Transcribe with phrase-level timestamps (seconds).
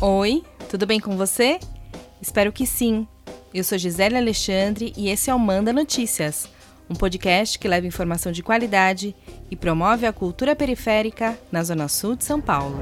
[0.00, 1.58] Oi, tudo bem com você?
[2.22, 3.04] Espero que sim.
[3.52, 6.48] Eu sou Gisele Alexandre e esse é o Manda Notícias,
[6.88, 9.12] um podcast que leva informação de qualidade
[9.50, 12.80] e promove a cultura periférica na Zona Sul de São Paulo.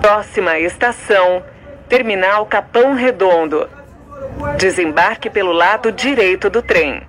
[0.00, 1.42] Próxima estação,
[1.88, 3.68] Terminal Capão Redondo.
[4.60, 7.07] Desembarque pelo lado direito do trem.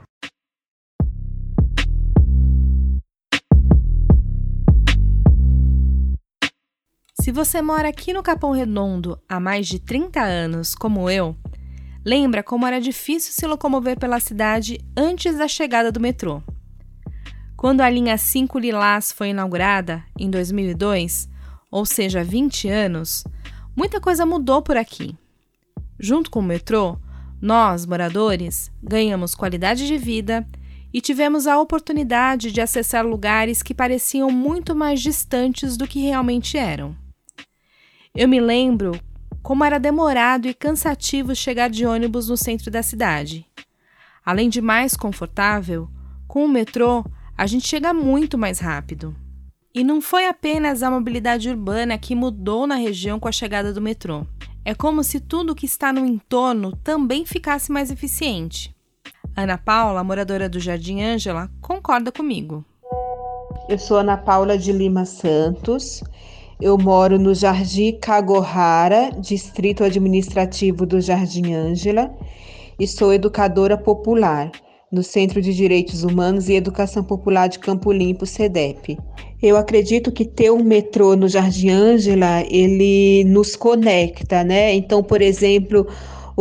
[7.30, 11.38] Se você mora aqui no Capão Redondo há mais de 30 anos, como eu,
[12.04, 16.42] lembra como era difícil se locomover pela cidade antes da chegada do metrô.
[17.56, 21.30] Quando a linha 5 Lilás foi inaugurada, em 2002,
[21.70, 23.24] ou seja, 20 anos,
[23.76, 25.16] muita coisa mudou por aqui.
[26.00, 26.98] Junto com o metrô,
[27.40, 30.48] nós, moradores, ganhamos qualidade de vida
[30.92, 36.58] e tivemos a oportunidade de acessar lugares que pareciam muito mais distantes do que realmente
[36.58, 36.98] eram.
[38.20, 39.00] Eu me lembro
[39.42, 43.46] como era demorado e cansativo chegar de ônibus no centro da cidade.
[44.26, 45.88] Além de mais confortável,
[46.28, 47.06] com o metrô
[47.38, 49.16] a gente chega muito mais rápido.
[49.74, 53.80] E não foi apenas a mobilidade urbana que mudou na região com a chegada do
[53.80, 54.28] metrô.
[54.66, 58.76] É como se tudo que está no entorno também ficasse mais eficiente.
[59.34, 62.66] Ana Paula, moradora do Jardim Ângela, concorda comigo.
[63.70, 66.04] Eu sou Ana Paula de Lima Santos
[66.62, 72.14] eu moro no Jardim Cagohara, distrito administrativo do Jardim Ângela,
[72.78, 74.52] e sou educadora popular
[74.92, 78.98] no Centro de Direitos Humanos e Educação Popular de Campo Limpo, CEDEP.
[79.42, 84.74] Eu acredito que ter um metrô no Jardim Ângela, ele nos conecta, né?
[84.74, 85.88] Então, por exemplo,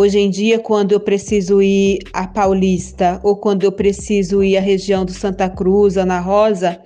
[0.00, 4.60] Hoje em dia, quando eu preciso ir a Paulista ou quando eu preciso ir à
[4.60, 6.80] região do Santa Cruz, Ana Rosa,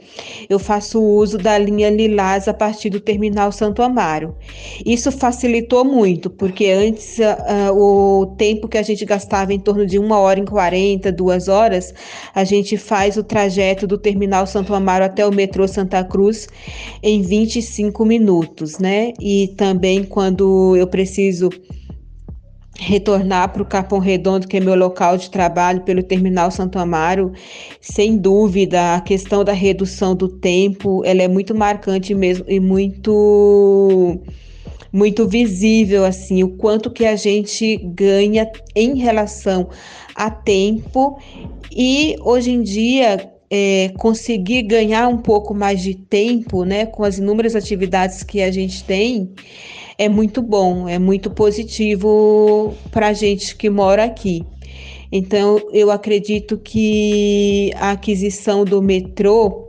[0.48, 4.34] eu faço uso da linha Lilás a partir do terminal Santo Amaro.
[4.86, 9.98] Isso facilitou muito, porque antes uh, o tempo que a gente gastava em torno de
[9.98, 11.92] uma hora e quarenta, duas horas,
[12.34, 16.48] a gente faz o trajeto do terminal Santo Amaro até o metrô Santa Cruz
[17.02, 19.12] em 25 minutos, né?
[19.20, 21.50] E também quando eu preciso
[22.78, 27.32] retornar para o Capão Redondo, que é meu local de trabalho, pelo Terminal Santo Amaro,
[27.80, 34.20] sem dúvida, a questão da redução do tempo, ela é muito marcante mesmo e muito
[34.92, 39.70] muito visível assim o quanto que a gente ganha em relação
[40.14, 41.18] a tempo.
[41.74, 47.18] E hoje em dia é, conseguir ganhar um pouco mais de tempo, né, com as
[47.18, 49.30] inúmeras atividades que a gente tem,
[49.98, 54.42] é muito bom, é muito positivo para a gente que mora aqui.
[55.12, 59.68] Então, eu acredito que a aquisição do metrô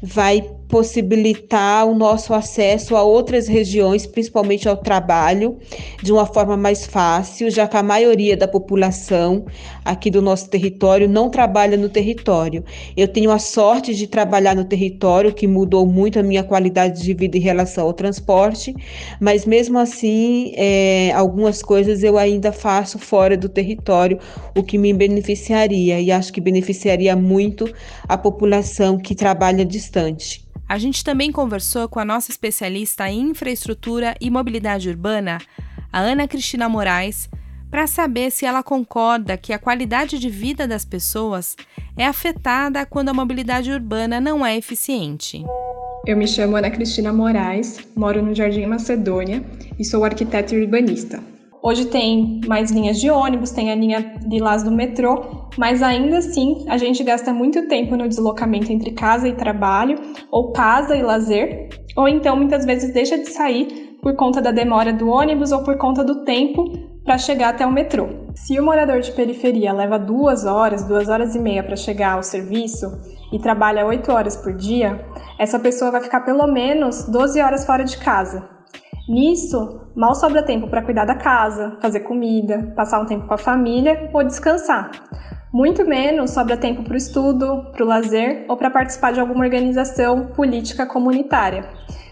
[0.00, 5.58] vai possibilitar o nosso acesso a outras regiões, principalmente ao trabalho,
[6.00, 9.44] de uma forma mais fácil, já que a maioria da população
[9.84, 12.64] aqui do nosso território não trabalha no território.
[12.96, 17.14] Eu tenho a sorte de trabalhar no território, que mudou muito a minha qualidade de
[17.14, 18.74] vida em relação ao transporte,
[19.20, 24.18] mas mesmo assim, é, algumas coisas eu ainda faço fora do território,
[24.56, 27.68] o que me beneficiaria, e acho que beneficiaria muito
[28.08, 30.48] a população que trabalha distante.
[30.70, 35.38] A gente também conversou com a nossa especialista em infraestrutura e mobilidade urbana,
[35.92, 37.28] a Ana Cristina Moraes,
[37.68, 41.56] para saber se ela concorda que a qualidade de vida das pessoas
[41.96, 45.44] é afetada quando a mobilidade urbana não é eficiente.
[46.06, 49.42] Eu me chamo Ana Cristina Moraes, moro no Jardim Macedônia
[49.76, 51.20] e sou arquiteta urbanista.
[51.62, 56.18] Hoje tem mais linhas de ônibus, tem a linha de Lás do metrô, mas ainda
[56.18, 60.00] assim a gente gasta muito tempo no deslocamento entre casa e trabalho,
[60.30, 64.90] ou casa e lazer, ou então muitas vezes deixa de sair por conta da demora
[64.90, 66.64] do ônibus ou por conta do tempo
[67.04, 68.08] para chegar até o metrô.
[68.34, 72.22] Se o morador de periferia leva duas horas, duas horas e meia para chegar ao
[72.22, 72.86] serviço
[73.30, 75.04] e trabalha oito horas por dia,
[75.38, 78.59] essa pessoa vai ficar pelo menos 12 horas fora de casa.
[79.08, 83.38] Nisso, mal sobra tempo para cuidar da casa, fazer comida, passar um tempo com a
[83.38, 84.90] família ou descansar.
[85.52, 89.44] Muito menos sobra tempo para o estudo, para o lazer ou para participar de alguma
[89.44, 91.68] organização política comunitária.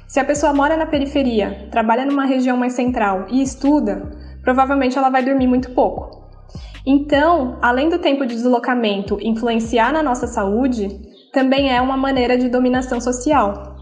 [0.08, 4.11] Se a pessoa mora na periferia, trabalha numa região mais central e estuda,
[4.43, 6.26] provavelmente ela vai dormir muito pouco.
[6.85, 10.88] Então, além do tempo de deslocamento influenciar na nossa saúde,
[11.32, 13.78] também é uma maneira de dominação social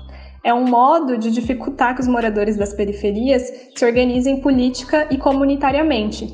[0.47, 3.43] é um modo de dificultar que os moradores das periferias
[3.75, 6.33] se organizem política e comunitariamente.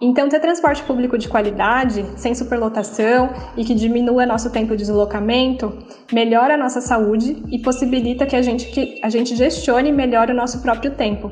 [0.00, 5.76] Então, ter transporte público de qualidade, sem superlotação e que diminua nosso tempo de deslocamento,
[6.12, 10.34] melhora a nossa saúde e possibilita que a gente, que a gente gestione melhor o
[10.34, 11.28] nosso próprio tempo,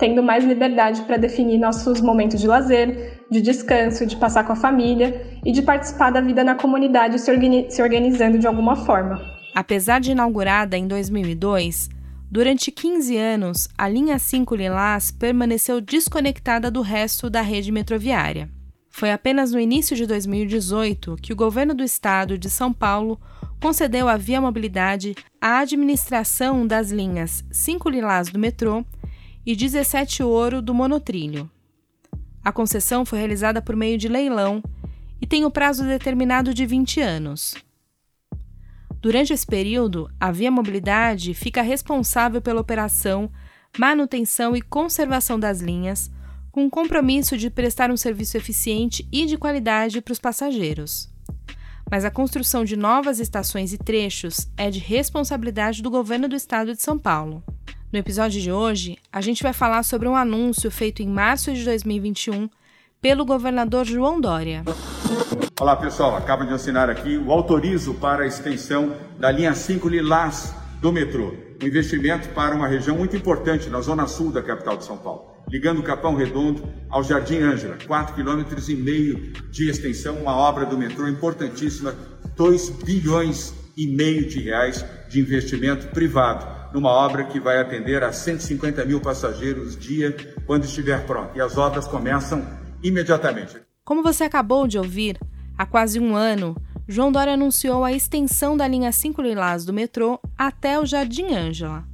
[0.00, 4.56] tendo mais liberdade para definir nossos momentos de lazer, de descanso, de passar com a
[4.56, 9.41] família e de participar da vida na comunidade se, organi se organizando de alguma forma.
[9.54, 11.90] Apesar de inaugurada em 2002,
[12.32, 18.48] Durante 15 anos, a linha 5 Lilás permaneceu desconectada do resto da rede metroviária.
[18.88, 23.20] Foi apenas no início de 2018 que o governo do estado de São Paulo
[23.60, 28.82] concedeu à Via Mobilidade a administração das linhas 5 Lilás do metrô
[29.44, 31.50] e 17 Ouro do monotrilho.
[32.42, 34.62] A concessão foi realizada por meio de leilão
[35.20, 37.54] e tem o prazo determinado de 20 anos.
[39.02, 43.28] Durante esse período, a Via Mobilidade fica responsável pela operação,
[43.76, 46.08] manutenção e conservação das linhas,
[46.52, 51.10] com o compromisso de prestar um serviço eficiente e de qualidade para os passageiros.
[51.90, 56.72] Mas a construção de novas estações e trechos é de responsabilidade do governo do estado
[56.72, 57.42] de São Paulo.
[57.92, 61.64] No episódio de hoje, a gente vai falar sobre um anúncio feito em março de
[61.64, 62.48] 2021
[63.02, 64.62] pelo governador João Dória.
[65.60, 70.54] Olá pessoal, acabo de assinar aqui o autorizo para a extensão da linha 5 Lilás
[70.80, 71.34] do metrô.
[71.60, 75.24] Um investimento para uma região muito importante na zona sul da capital de São Paulo,
[75.48, 81.96] ligando Capão Redondo ao Jardim Ângela, 4,5 km de extensão, uma obra do metrô importantíssima,
[82.36, 88.12] 2 bilhões e meio de reais de investimento privado numa obra que vai atender a
[88.12, 90.16] 150 mil passageiros dia
[90.46, 91.32] quando estiver pronta.
[91.36, 93.60] E as obras começam imediatamente.
[93.84, 95.18] Como você acabou de ouvir,
[95.56, 96.56] há quase um ano,
[96.86, 101.84] João Dória anunciou a extensão da linha 5 Lilás do metrô até o Jardim Ângela.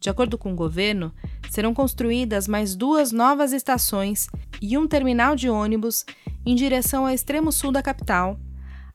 [0.00, 1.12] De acordo com o governo,
[1.50, 4.28] serão construídas mais duas novas estações
[4.60, 6.04] e um terminal de ônibus
[6.44, 8.38] em direção ao extremo sul da capital,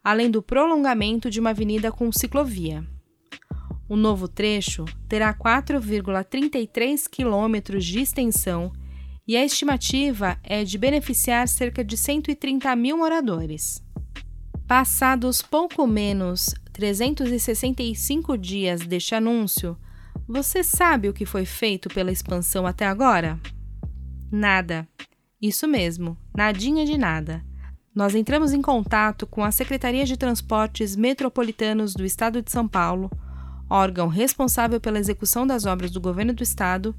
[0.04, 2.84] além do prolongamento de uma avenida com ciclovia.
[3.88, 8.72] O novo trecho terá 4,33 quilômetros de extensão
[9.30, 13.80] e a estimativa é de beneficiar cerca de 130 mil moradores.
[14.68, 19.78] Passados pouco menos 365 dias deste anúncio,
[20.28, 23.40] você sabe o que foi feito pela expansão até agora?
[24.32, 24.88] Nada.
[25.40, 27.46] Isso mesmo, nadinha de nada.
[27.94, 33.12] Nós entramos em contato com a Secretaria de Transportes Metropolitanos do Estado de São Paulo,
[33.70, 36.96] órgão responsável pela execução das obras do governo do estado,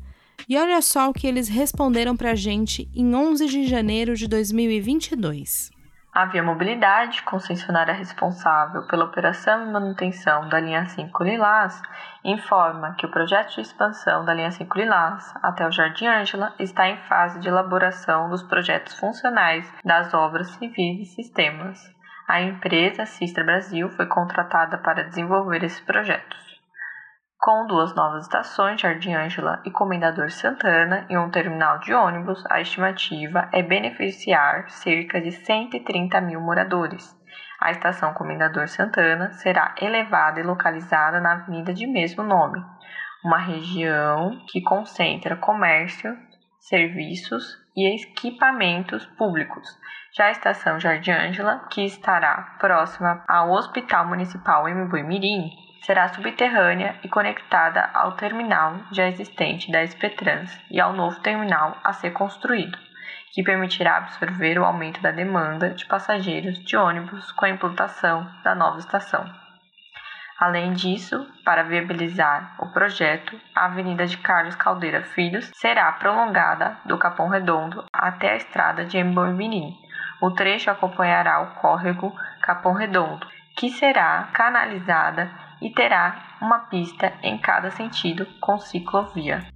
[0.48, 4.26] e olha só o que eles responderam para a gente em 11 de janeiro de
[4.26, 5.70] 2022.
[6.12, 11.80] A Via Mobilidade, concessionária responsável pela operação e manutenção da linha 5 Lilás,
[12.24, 16.88] informa que o projeto de expansão da linha 5 Lilás até o Jardim Ângela está
[16.88, 21.78] em fase de elaboração dos projetos funcionais das obras civis e sistemas.
[22.26, 26.49] A empresa Sistra Brasil foi contratada para desenvolver esses projetos.
[27.40, 32.60] Com duas novas estações, Jardim Ângela e Comendador Santana, e um terminal de ônibus, a
[32.60, 37.16] estimativa é beneficiar cerca de 130 mil moradores.
[37.58, 42.62] A estação Comendador Santana será elevada e localizada na avenida de mesmo nome,
[43.24, 46.14] uma região que concentra comércio,
[46.58, 49.66] serviços e equipamentos públicos.
[50.14, 55.48] Já a estação Jardim Ângela, que estará próxima ao Hospital Municipal Embu Mirim,
[55.82, 61.92] será subterrânea e conectada ao terminal já existente da SPTrans e ao novo terminal a
[61.92, 62.78] ser construído,
[63.32, 68.54] que permitirá absorver o aumento da demanda de passageiros de ônibus com a implantação da
[68.54, 69.24] nova estação.
[70.40, 76.96] Além disso, para viabilizar o projeto, a Avenida de Carlos Caldeira Filhos será prolongada do
[76.96, 79.76] Capão Redondo até a estrada de Embormirim.
[80.18, 87.38] O trecho acompanhará o córrego Capão Redondo, que será canalizada e terá uma pista em
[87.38, 89.46] cada sentido com ciclovia.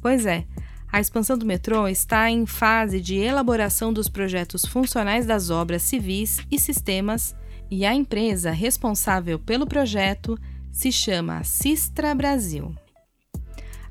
[0.00, 0.44] Pois é,
[0.92, 6.38] a expansão do metrô está em fase de elaboração dos projetos funcionais das obras civis
[6.50, 7.36] e sistemas,
[7.70, 10.36] e a empresa responsável pelo projeto
[10.72, 12.74] se chama Sistra Brasil.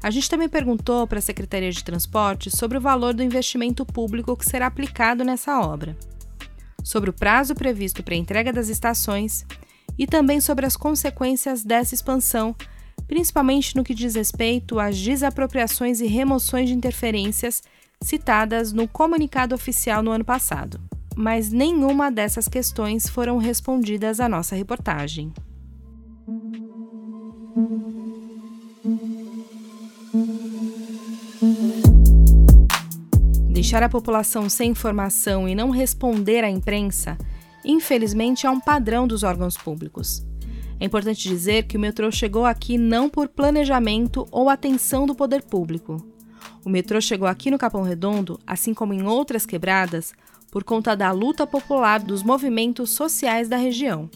[0.04, 4.36] A gente também perguntou para a Secretaria de Transporte sobre o valor do investimento público
[4.36, 5.96] que será aplicado nessa obra,
[6.84, 9.46] sobre o prazo previsto para a entrega das estações
[10.00, 12.56] e também sobre as consequências dessa expansão,
[13.06, 17.62] principalmente no que diz respeito às desapropriações e remoções de interferências
[18.02, 20.80] citadas no comunicado oficial no ano passado.
[21.18, 25.34] Mas nenhuma dessas questões foram respondidas à nossa reportagem.
[33.50, 37.18] Deixar a população sem informação e não responder à imprensa,
[37.70, 40.26] infelizmente, é um padrão dos órgãos públicos.
[40.80, 45.44] É importante dizer que o metrô chegou aqui não por planejamento ou atenção do poder
[45.44, 46.06] público.
[46.64, 50.14] O metrô chegou aqui no Capão Redondo, assim como em outras quebradas,
[50.50, 54.10] por conta da luta popular dos movimentos sociais da região.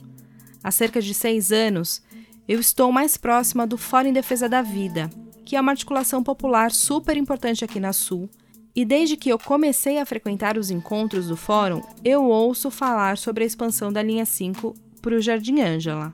[0.63, 2.01] Há cerca de seis anos,
[2.48, 5.10] eu estou mais próxima do Fórum em Defesa da Vida,
[5.45, 8.29] que é uma articulação popular super importante aqui na Sul.
[8.75, 13.44] E desde que eu comecei a frequentar os encontros do fórum, eu ouço falar sobre
[13.44, 16.12] a expansão da linha 5 para o Jardim Ângela.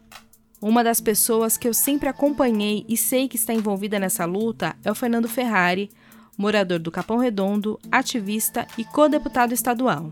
[0.61, 4.91] Uma das pessoas que eu sempre acompanhei e sei que está envolvida nessa luta é
[4.91, 5.89] o Fernando Ferrari,
[6.37, 10.11] morador do Capão Redondo, ativista e co-deputado estadual.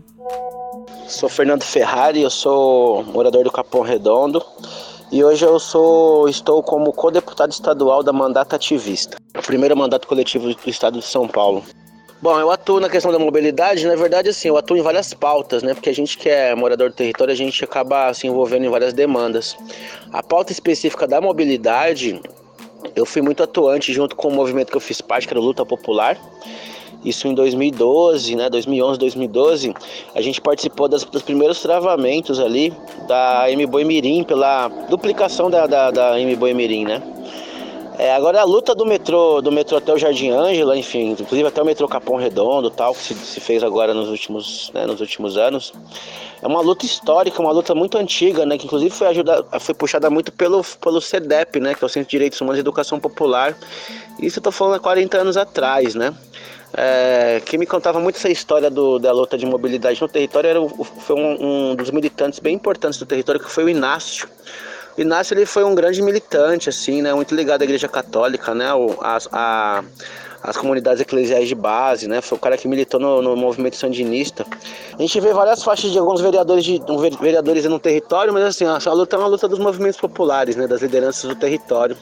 [1.06, 4.42] Sou Fernando Ferrari, eu sou morador do Capão Redondo
[5.12, 10.48] e hoje eu sou estou como co-deputado estadual da Mandata Ativista, o primeiro mandato coletivo
[10.48, 11.62] do estado de São Paulo.
[12.20, 15.62] Bom, eu atuo na questão da mobilidade, na verdade, assim, eu atuo em várias pautas,
[15.62, 15.72] né?
[15.72, 18.92] Porque a gente que é morador do território, a gente acaba se envolvendo em várias
[18.92, 19.56] demandas.
[20.12, 22.20] A pauta específica da mobilidade,
[22.96, 25.44] eu fui muito atuante junto com o movimento que eu fiz parte, que era o
[25.44, 26.18] Luta Popular.
[27.04, 28.50] Isso em 2012, né?
[28.50, 29.74] 2011, 2012,
[30.12, 32.72] a gente participou das, dos primeiros travamentos ali
[33.06, 37.00] da M Boi Mirim, pela duplicação da, da, da M Boi Mirim, né?
[37.98, 41.60] É, agora a luta do metrô, do metrô até o Jardim Ângela, enfim, inclusive até
[41.60, 45.36] o metrô Capão Redondo, tal, que se, se fez agora nos últimos, né, nos últimos
[45.36, 45.72] anos,
[46.40, 50.08] é uma luta histórica, uma luta muito antiga, né, que inclusive foi, ajuda, foi puxada
[50.08, 53.58] muito pelo, pelo CEDEP, né, que é o Centro de Direitos Humanos e Educação Popular.
[54.20, 56.14] Isso eu tô falando há 40 anos atrás, né.
[56.72, 60.60] É, quem me contava muito essa história do, da luta de mobilidade no território era
[60.68, 64.28] foi um, um dos militantes bem importantes do território, que foi o Inácio.
[64.98, 67.14] Inácio ele foi um grande militante, assim, né?
[67.14, 68.74] Muito ligado à Igreja Católica, né?
[68.74, 69.84] O, a, a,
[70.42, 72.20] as comunidades eclesiais de base, né?
[72.20, 74.44] Foi o cara que militou no, no, movimento sandinista.
[74.98, 76.80] A gente vê várias faixas de alguns vereadores de
[77.20, 80.66] vereadores no território, mas assim, a, luta é uma luta dos movimentos populares, né?
[80.66, 81.96] Das lideranças do território.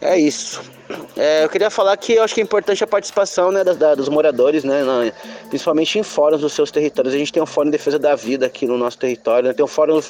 [0.00, 0.60] É isso.
[1.16, 3.94] É, eu queria falar que eu acho que é importante a participação né, da, da,
[3.94, 5.10] dos moradores, né, na,
[5.48, 7.14] principalmente em fóruns dos seus territórios.
[7.14, 9.64] A gente tem um fórum de defesa da vida aqui no nosso território, né, tem
[9.64, 10.00] um fórum,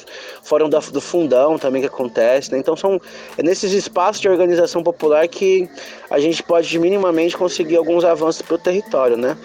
[0.43, 2.51] fórum da, do fundão também que acontece.
[2.51, 2.99] Né, então são
[3.37, 5.69] é nesses espaços de organização popular que
[6.09, 9.15] a gente pode minimamente conseguir alguns avanços para o território.
[9.15, 9.37] Né?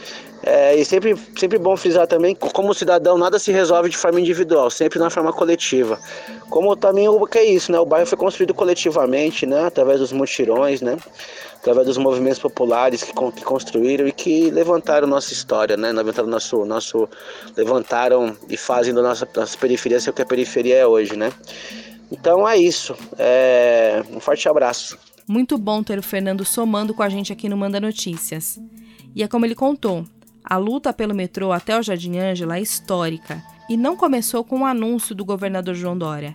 [0.43, 4.71] É, e sempre, sempre bom frisar também, como cidadão, nada se resolve de forma individual,
[4.71, 5.99] sempre na forma coletiva.
[6.51, 7.79] Como também o que é isso, né?
[7.79, 9.65] O bairro foi construído coletivamente, né?
[9.65, 10.97] Através dos mutirões, né?
[11.57, 15.93] Através dos movimentos populares que, que construíram e que levantaram nossa história, né?
[15.93, 17.09] Levantaram nosso, nosso,
[17.57, 21.33] levantaram e fazem da nossa, nossa periferia ser o que a periferia é hoje, né?
[22.11, 22.97] Então é isso.
[23.17, 24.03] É...
[24.13, 24.99] Um forte abraço.
[25.29, 28.59] Muito bom ter o Fernando somando com a gente aqui no Manda Notícias.
[29.15, 30.05] E é como ele contou,
[30.43, 34.67] a luta pelo metrô até o Jardim Ângela é histórica e não começou com o
[34.67, 36.35] anúncio do governador João Dória.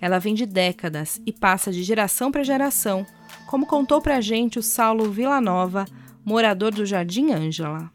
[0.00, 3.04] Ela vem de décadas e passa de geração para geração,
[3.48, 5.84] como contou para a gente o Saulo Villanova,
[6.24, 7.90] morador do Jardim Ângela.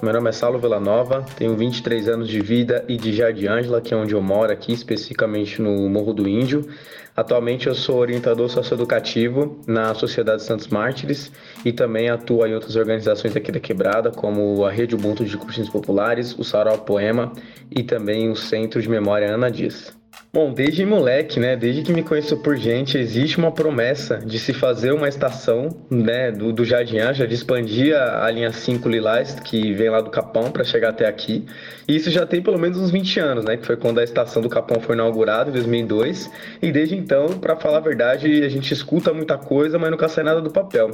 [0.00, 3.92] Meu nome é Saulo Villanova, tenho 23 anos de vida e de Jardim Ângela, que
[3.92, 6.68] é onde eu moro aqui, especificamente no Morro do Índio.
[7.16, 11.32] Atualmente eu sou orientador socioeducativo na Sociedade Santos Mártires
[11.64, 15.68] e também atuo em outras organizações aqui da Quebrada, como a Rede Ubuntu de Cursinhos
[15.68, 17.32] Populares, o Sarau Poema
[17.68, 19.97] e também o Centro de Memória Ana Dias.
[20.30, 24.52] Bom, desde moleque, né, desde que me conheço por gente, existe uma promessa de se
[24.52, 29.40] fazer uma estação, né, do, do Jardim Anja, de expandir a, a linha 5 Lilás,
[29.40, 31.46] que vem lá do Capão para chegar até aqui.
[31.88, 34.42] E isso já tem pelo menos uns 20 anos, né, que foi quando a estação
[34.42, 36.30] do Capão foi inaugurada em 2002.
[36.60, 40.24] E desde então, para falar a verdade, a gente escuta muita coisa, mas nunca sai
[40.24, 40.90] nada do papel.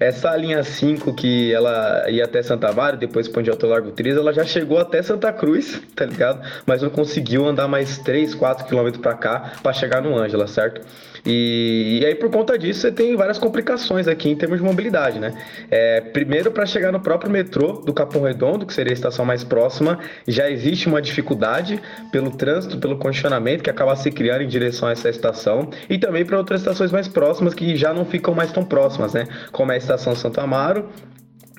[0.00, 4.16] Essa linha 5 que ela ia até Santa Vara, depois expandiu até o Largo Tris,
[4.16, 6.44] ela já chegou até Santa Cruz, tá ligado?
[6.66, 10.80] Mas não conseguiu andar mais 3, 4 quilômetros para cá para chegar no Ângela, certo?
[11.24, 15.20] E, e, aí, por conta disso, você tem várias complicações aqui em termos de mobilidade,
[15.20, 15.32] né?
[15.70, 19.44] É, primeiro, para chegar no próprio metrô do Capão Redondo, que seria a estação mais
[19.44, 24.88] próxima, já existe uma dificuldade pelo trânsito, pelo condicionamento que acaba se criando em direção
[24.88, 28.50] a essa estação, e também para outras estações mais próximas que já não ficam mais
[28.50, 29.28] tão próximas, né?
[29.52, 30.88] Como é a estação Santo Amaro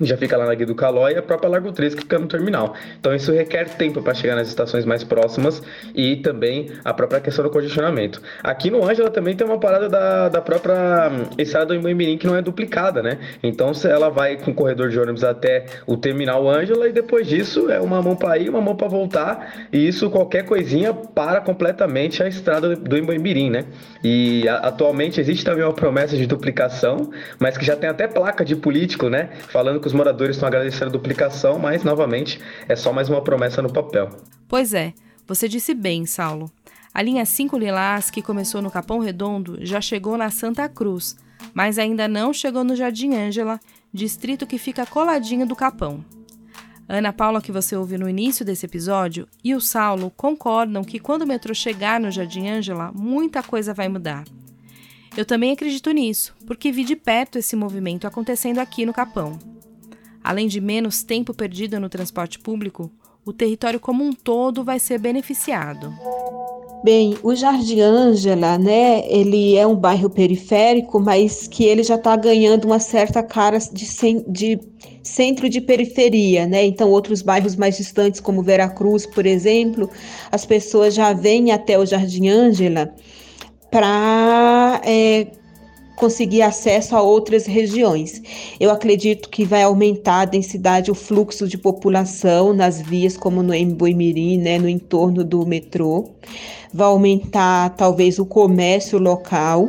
[0.00, 2.26] já fica lá na Guia do Calói e a própria Largo 3 que fica no
[2.26, 2.74] terminal.
[2.98, 5.62] Então isso requer tempo para chegar nas estações mais próximas
[5.94, 8.20] e também a própria questão do condicionamento.
[8.42, 12.26] Aqui no Ângela também tem uma parada da, da própria hum, estrada do Imbuimirim que
[12.26, 13.18] não é duplicada, né?
[13.42, 17.70] Então ela vai com o corredor de ônibus até o terminal Ângela e depois disso
[17.70, 22.22] é uma mão para ir, uma mão para voltar e isso qualquer coisinha para completamente
[22.22, 23.64] a estrada do Imbuimirim, né?
[24.02, 28.44] E a, atualmente existe também uma promessa de duplicação, mas que já tem até placa
[28.44, 29.30] de político, né?
[29.48, 33.60] Falando que os moradores estão agradecendo a duplicação, mas novamente é só mais uma promessa
[33.60, 34.08] no papel.
[34.48, 34.94] Pois é,
[35.26, 36.50] você disse bem, Saulo.
[36.94, 41.18] A linha 5 Lilás, que começou no Capão Redondo, já chegou na Santa Cruz,
[41.52, 43.60] mas ainda não chegou no Jardim Ângela,
[43.92, 46.02] distrito que fica coladinho do Capão.
[46.88, 51.22] Ana Paula, que você ouviu no início desse episódio, e o Saulo concordam que quando
[51.22, 54.24] o metrô chegar no Jardim Ângela, muita coisa vai mudar.
[55.14, 59.38] Eu também acredito nisso, porque vi de perto esse movimento acontecendo aqui no Capão.
[60.24, 62.90] Além de menos tempo perdido no transporte público,
[63.26, 65.92] o território como um todo vai ser beneficiado.
[66.82, 72.14] Bem, o Jardim Ângela, né, ele é um bairro periférico, mas que ele já está
[72.14, 73.86] ganhando uma certa cara de,
[74.28, 74.60] de,
[75.02, 76.64] centro de periferia, né?
[76.64, 79.88] Então, outros bairros mais distantes, como Veracruz, por exemplo,
[80.30, 82.94] as pessoas já vêm até o Jardim Ângela
[83.70, 85.28] para é,
[85.96, 88.20] conseguir acesso a outras regiões.
[88.58, 93.54] Eu acredito que vai aumentar a densidade, o fluxo de população nas vias, como no
[93.54, 96.10] Emboimirim, né, no entorno do metrô.
[96.72, 99.68] Vai aumentar talvez o comércio local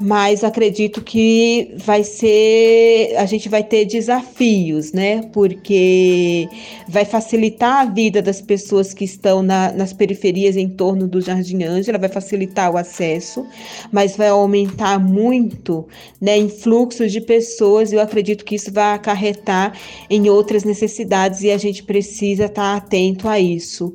[0.00, 5.22] mas acredito que vai ser, a gente vai ter desafios, né?
[5.32, 6.48] Porque
[6.88, 11.62] vai facilitar a vida das pessoas que estão na, nas periferias em torno do Jardim
[11.64, 13.46] Ângela, vai facilitar o acesso,
[13.90, 15.86] mas vai aumentar muito,
[16.20, 17.92] né, em fluxo de pessoas.
[17.92, 19.78] Eu acredito que isso vai acarretar
[20.10, 23.94] em outras necessidades e a gente precisa estar atento a isso,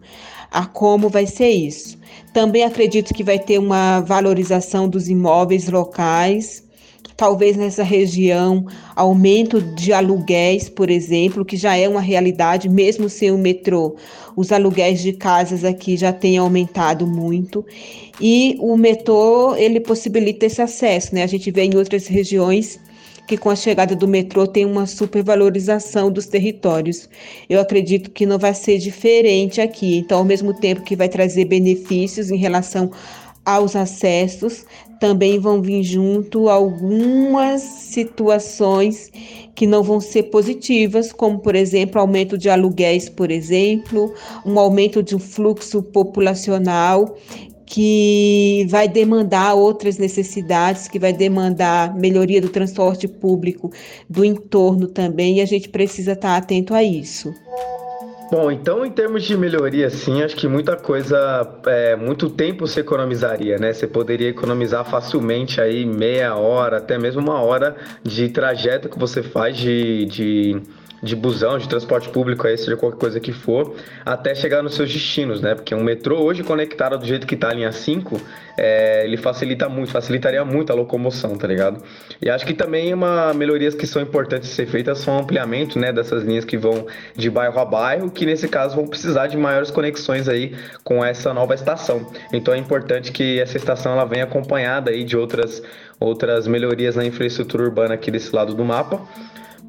[0.52, 1.98] a como vai ser isso.
[2.34, 6.64] Também acredito que vai ter uma valorização dos imóveis locais,
[7.16, 8.66] talvez nessa região,
[8.96, 13.96] aumento de aluguéis, por exemplo, que já é uma realidade, mesmo sem o metrô.
[14.36, 17.66] Os aluguéis de casas aqui já têm aumentado muito.
[18.20, 21.24] E o metrô, ele possibilita esse acesso, né?
[21.24, 22.80] A gente vê em outras regiões
[23.32, 27.08] que com a chegada do metrô tem uma supervalorização dos territórios.
[27.50, 30.00] Eu acredito que não vai ser diferente aqui.
[30.00, 32.92] Então, ao mesmo tempo que vai trazer benefícios em relação
[33.46, 34.66] aos acessos,
[35.00, 39.10] também vão vir junto algumas situações
[39.56, 44.14] que não vão ser positivas, como por exemplo, aumento de aluguéis, por exemplo,
[44.46, 47.18] um aumento de um fluxo populacional
[47.72, 53.72] que vai demandar outras necessidades, que vai demandar melhoria do transporte público
[54.10, 57.34] do entorno também, e a gente precisa estar atento a isso.
[58.30, 62.82] Bom, então em termos de melhoria, sim, acho que muita coisa, é, muito tempo se
[62.82, 63.72] economizaria, né?
[63.72, 69.24] Você poderia economizar facilmente aí meia hora, até mesmo uma hora de trajeto que você
[69.24, 70.62] faz de, de
[71.02, 74.92] de busão, de transporte público, aí, seja qualquer coisa que for, até chegar nos seus
[74.92, 75.56] destinos, né?
[75.56, 78.22] Porque um metrô hoje conectado do jeito que tá a linha 5,
[78.58, 81.84] é, ele facilita muito, facilitaria muito a locomoção, tá ligado?
[82.22, 86.24] E acho que também uma melhorias que são importantes ser feitas são ampliamento, né, dessas
[86.24, 86.86] linhas que vão
[87.16, 91.34] de bairro a bairro, que nesse caso vão precisar de maiores conexões aí com essa
[91.34, 92.06] nova estação.
[92.32, 95.64] Então é importante que essa estação ela venha acompanhada aí de outras
[96.02, 99.00] outras melhorias na infraestrutura urbana aqui desse lado do mapa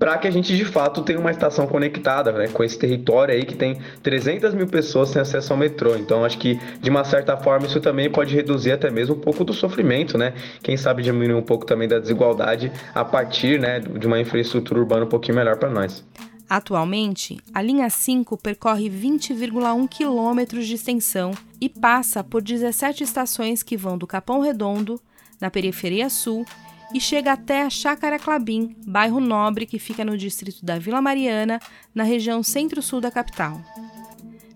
[0.02, 3.44] para que a gente de fato tenha uma estação conectada né, com esse território aí
[3.44, 5.94] que tem 300 mil pessoas sem acesso ao metrô.
[5.94, 9.44] Então acho que de uma certa forma isso também pode reduzir até mesmo um pouco
[9.44, 10.34] do sofrimento, né?
[10.60, 15.04] Quem sabe diminuir um pouco também da desigualdade a partir né, de uma infraestrutura urbana
[15.04, 16.04] um pouquinho melhor para nós.
[16.50, 23.76] Atualmente, a linha 5 percorre 20,1 quilômetros de extensão e passa por 17 estações que
[23.76, 25.00] vão do Capão Redondo,
[25.42, 26.46] na periferia sul,
[26.94, 31.58] e chega até a Chácara Clabim, bairro nobre que fica no distrito da Vila Mariana,
[31.92, 33.60] na região centro-sul da capital.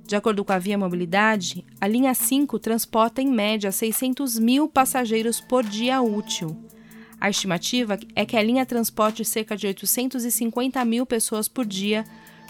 [0.07, 5.41] De acordo com a Via Mobilidade, a linha 5 transporta em média 600 mil passageiros
[5.41, 6.57] por dia útil.
[7.21, 12.05] A estimativa é que a linha transporte cerca de 850 mil pessoas por dia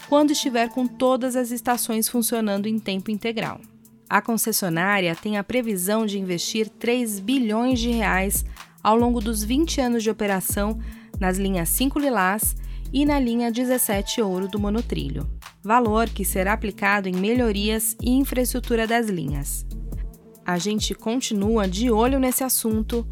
[0.07, 3.59] quando estiver com todas as estações funcionando em tempo integral.
[4.09, 8.45] A concessionária tem a previsão de investir 3 bilhões de reais
[8.81, 10.79] ao longo dos 20 anos de operação
[11.19, 12.55] nas linhas 5 Lilás
[12.93, 15.29] e na linha 17 Ouro do monotrilho,
[15.61, 19.65] valor que será aplicado em melhorias e infraestrutura das linhas.
[20.45, 23.05] A gente continua de olho nesse assunto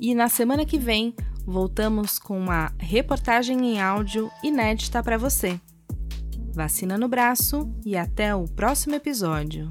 [0.00, 5.60] e na semana que vem voltamos com uma reportagem em áudio inédita para você.
[6.54, 9.70] Vacina no braço e até o próximo episódio.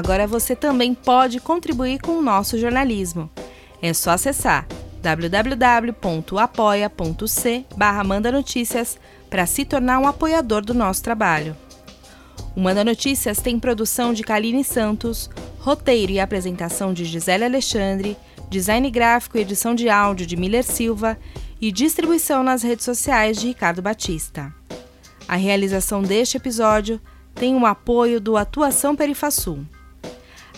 [0.00, 3.28] Agora você também pode contribuir com o nosso jornalismo.
[3.82, 4.66] É só acessar
[5.02, 5.94] www.apoia.c
[7.76, 11.54] barra Manda Notícias para se tornar um apoiador do nosso trabalho.
[12.56, 18.16] O Manda Notícias tem produção de Kaline Santos, roteiro e apresentação de Gisele Alexandre,
[18.48, 21.18] design gráfico e edição de áudio de Miller Silva
[21.60, 24.50] e distribuição nas redes sociais de Ricardo Batista.
[25.28, 26.98] A realização deste episódio
[27.34, 29.66] tem o apoio do Atuação Perifasul.